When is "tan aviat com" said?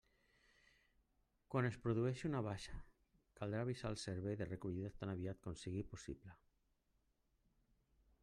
5.03-5.57